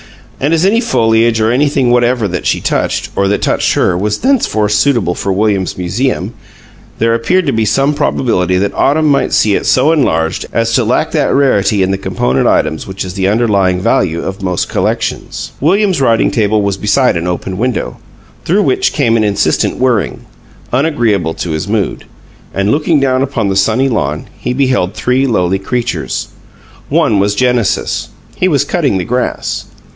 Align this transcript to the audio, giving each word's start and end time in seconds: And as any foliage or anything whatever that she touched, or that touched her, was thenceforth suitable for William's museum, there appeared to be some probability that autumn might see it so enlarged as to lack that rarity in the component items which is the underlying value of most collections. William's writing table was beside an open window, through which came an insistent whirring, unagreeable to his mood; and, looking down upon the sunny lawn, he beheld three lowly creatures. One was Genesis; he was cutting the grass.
And 0.39 0.55
as 0.55 0.65
any 0.65 0.81
foliage 0.81 1.39
or 1.39 1.51
anything 1.51 1.91
whatever 1.91 2.27
that 2.27 2.47
she 2.47 2.59
touched, 2.59 3.11
or 3.15 3.27
that 3.27 3.43
touched 3.43 3.73
her, 3.75 3.95
was 3.95 4.17
thenceforth 4.17 4.71
suitable 4.71 5.13
for 5.13 5.31
William's 5.31 5.77
museum, 5.77 6.33
there 6.97 7.13
appeared 7.13 7.45
to 7.45 7.51
be 7.51 7.63
some 7.65 7.93
probability 7.93 8.57
that 8.57 8.73
autumn 8.73 9.05
might 9.05 9.33
see 9.33 9.53
it 9.53 9.67
so 9.67 9.91
enlarged 9.91 10.47
as 10.51 10.73
to 10.73 10.83
lack 10.83 11.11
that 11.11 11.31
rarity 11.31 11.83
in 11.83 11.91
the 11.91 11.97
component 11.99 12.47
items 12.47 12.87
which 12.87 13.05
is 13.05 13.13
the 13.13 13.27
underlying 13.27 13.79
value 13.79 14.23
of 14.23 14.41
most 14.41 14.67
collections. 14.67 15.51
William's 15.61 16.01
writing 16.01 16.31
table 16.31 16.63
was 16.63 16.77
beside 16.77 17.15
an 17.15 17.27
open 17.27 17.59
window, 17.59 17.97
through 18.43 18.63
which 18.63 18.93
came 18.93 19.15
an 19.15 19.23
insistent 19.23 19.77
whirring, 19.77 20.25
unagreeable 20.73 21.35
to 21.35 21.51
his 21.51 21.67
mood; 21.67 22.05
and, 22.55 22.71
looking 22.71 22.99
down 22.99 23.21
upon 23.21 23.49
the 23.49 23.55
sunny 23.55 23.87
lawn, 23.87 24.25
he 24.39 24.51
beheld 24.53 24.95
three 24.95 25.27
lowly 25.27 25.59
creatures. 25.59 26.29
One 26.89 27.19
was 27.19 27.35
Genesis; 27.35 28.09
he 28.35 28.47
was 28.47 28.63
cutting 28.65 28.97
the 28.97 29.05
grass. 29.05 29.65